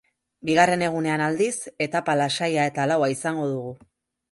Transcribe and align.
Bigarren 0.49 0.83
egunean, 0.85 1.23
aldiz, 1.25 1.51
etapa 1.87 2.17
lasaia 2.23 2.65
eta 2.73 2.89
laua 2.95 3.13
izango 3.19 3.49
dugu. 3.55 3.79